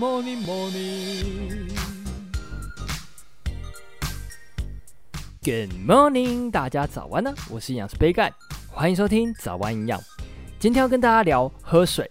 [0.00, 1.68] morning, morning.
[5.42, 7.34] Good morning，大家早安呢！
[7.50, 8.32] 我是营养师杯盖，
[8.70, 10.00] 欢迎收听早安营养。
[10.58, 12.10] 今天要跟大家聊喝水。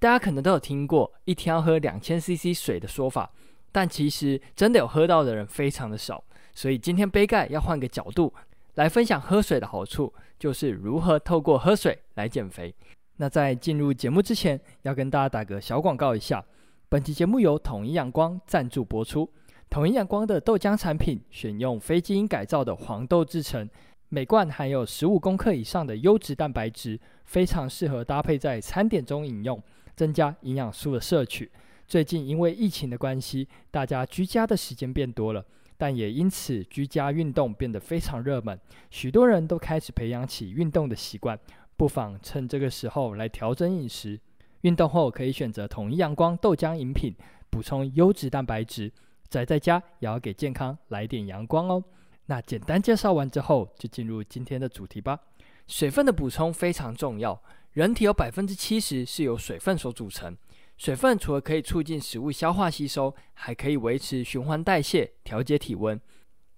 [0.00, 3.30] 大家可能都有听过一天要喝两千 CC 水的说法，
[3.70, 6.24] 但其实真的有喝到的人非常的少。
[6.52, 8.34] 所以今天杯盖要换个角度
[8.74, 12.74] 来分享喝水的好处，就是如何透过喝水来减肥。
[13.18, 16.44] 那在进入节目之前，要跟大家打个小广告一下，
[16.92, 19.26] 本期节目由统一阳光赞助播出。
[19.70, 23.66] 统一阳光的豆浆产品选用非基因改造的黄豆制成，
[24.10, 29.58] 每罐含有十五公克以上的优质蛋白质，非常适合搭配在餐点中饮用，
[29.96, 31.50] 增加营养素的摄取。
[31.88, 35.42] 最近因为疫情的关系，大家居家的时间变多了，
[35.78, 41.40] 但也因此居家运动变得非常热门，许多人都开始培养起运动的习惯。
[41.74, 44.20] 不妨趁这个时候来调整饮食，
[44.62, 47.14] 运动后可以选择统一阳光豆浆饮品，
[47.50, 48.92] 补充优质蛋白质。
[49.28, 51.82] 宅在家也要给健康来点阳光哦。
[52.26, 55.18] 那简单介绍完之后，就进入今天的主题吧。
[55.66, 60.36] 水分的补充非常重要，人体有百分之七十是由水分所组成。
[60.76, 65.98] 水分除了可以促进食物消化吸收，还可以维持循环代谢、调节体温。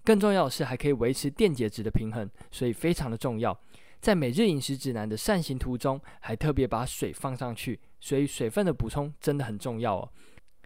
[0.02, 3.56] 更重要的是，还可以维持电解质的平衡，所以非常的重要。
[4.05, 10.12] 在每日饮食指南的扇形图中，还特别把水放上去，所以水分的补充真的很重要哦。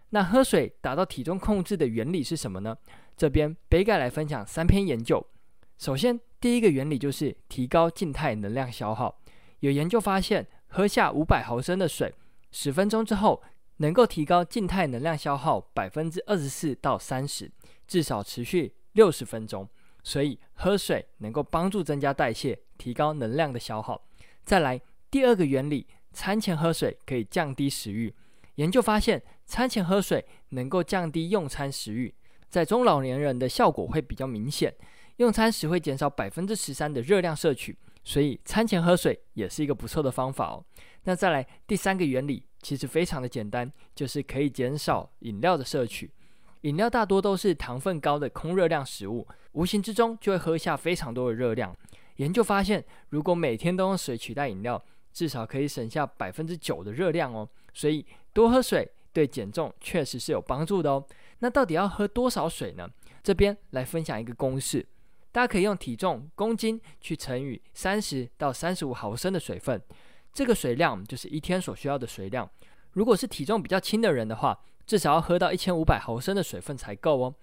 [0.09, 2.75] 那喝水达到体重控制的原理是什么呢？
[3.15, 5.25] 这边杯盖来分享三篇研究。
[5.77, 9.21] 首先，第一个原理就是提高静态能量消耗。
[9.61, 12.13] 有研究发现，喝下五百毫升的水，
[12.51, 13.41] 十分钟之后
[13.77, 17.49] 能够提高静态能量消耗百分之二十四到三十，
[17.87, 19.65] 至少持续六十分钟。
[20.03, 24.01] 所以喝水能够帮助增加代谢，提高能量的消耗。
[24.43, 28.11] 再来，第二个原理，餐前喝水可以降低食欲。
[28.55, 32.11] 研究发现，餐前喝水能够降低用餐食欲，
[32.49, 34.73] 在中老年人的效果会比较明显。
[35.17, 40.63] 用餐时会减少百分之十三的热量摄取，所以餐前喝水也是一个不错的方法哦。
[41.03, 46.09] 那再来第三个原理，其实非常的简单，就是可以减少饮料的摄取。
[46.61, 51.75] 饮料大多都是糖分高的空热量食物，无形之中就会喝下非常多的热量。
[52.19, 54.81] 研究发现，如果每天都用水取代饮料，
[55.13, 57.47] 至少可以省下百分之九的热量哦。
[57.73, 61.05] 所以多喝水对减重确实是有帮助的哦。
[61.39, 62.89] 那到底要喝多少水呢？
[63.23, 64.85] 这边来分享一个公式，
[65.31, 69.81] 大家可以用体重公斤去乘以三十到三十五毫升的水分，
[70.33, 72.49] 这个水量就是一天所需要的水量。
[72.91, 77.33] 如果是体重比较轻的人的话，至少要喝到一千五百毫升的水分才够哦。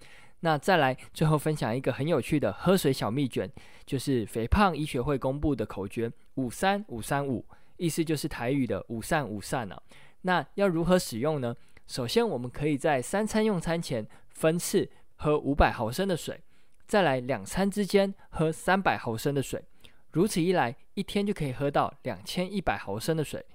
[0.41, 3.49] 那再来最后分享一个很有趣的喝水小秘诀，
[3.85, 7.45] 就是肥胖医学会公布的口诀：五三五三五，
[7.77, 9.81] 意思就是台语的五善五善啊。
[10.21, 11.55] 那要如何使用呢？
[11.87, 16.39] 首先，我们可以在三餐用餐前分次喝五百毫升的水，
[16.85, 19.63] 再来两餐之间喝三百毫升的水，
[20.11, 23.45] 如此一来，一天就可以喝到两千一百毫升的水。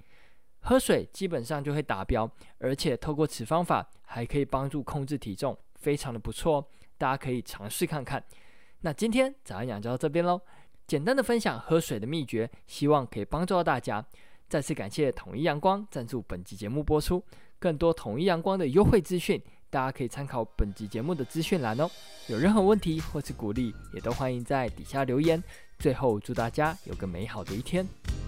[0.60, 6.66] 喝水基本上就会达标，而且透过此方法还可以帮助控制体重，非常的不错哦。
[6.96, 8.24] 大家可以尝试看看。
[8.80, 10.40] 那今天早安养就到这边喽，
[10.86, 14.04] 简单的分享喝水的秘诀，希望可以帮助到大家。
[14.48, 17.24] 再次感谢统一阳光赞助本集节目播出，
[17.58, 21.90] 更多统一阳光的优惠资讯，大家可以参考本集节目的资讯栏哦。
[22.28, 25.42] 有任何问题或是鼓励，也都欢迎在底下留言。
[25.78, 28.21] 最后，祝大家有个美好的一天。